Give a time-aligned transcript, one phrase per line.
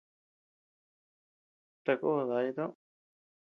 [1.85, 2.67] Takó daya toʼö.